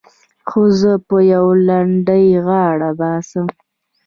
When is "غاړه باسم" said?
2.45-3.45